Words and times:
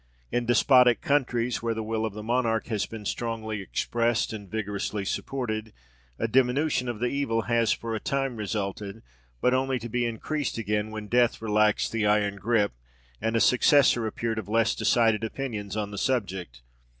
In 0.31 0.47
despotic 0.47 0.99
countries, 0.99 1.61
where 1.61 1.75
the 1.75 1.83
will 1.83 2.07
of 2.07 2.15
the 2.15 2.23
monarch 2.23 2.65
has 2.69 2.87
been 2.87 3.05
strongly 3.05 3.61
expressed 3.61 4.33
and 4.33 4.49
vigorously 4.49 5.05
supported, 5.05 5.73
a 6.17 6.27
diminution 6.27 6.89
of 6.89 6.97
the 6.99 7.05
evil 7.05 7.43
has 7.43 7.71
for 7.71 7.93
a 7.93 7.99
time 7.99 8.35
resulted, 8.37 9.03
but 9.41 9.53
only 9.53 9.77
to 9.77 9.89
be 9.89 10.07
increased 10.07 10.57
again, 10.57 10.89
when 10.89 11.05
death 11.07 11.39
relaxed 11.39 11.91
the 11.91 12.07
iron 12.07 12.37
grasp, 12.37 12.73
and 13.21 13.35
a 13.35 13.39
successor 13.39 14.07
appeared 14.07 14.39
of 14.39 14.49
less 14.49 14.73
decided 14.73 15.23
opinions 15.23 15.77
on 15.77 15.91
the 15.91 15.99
subject. 15.99 16.63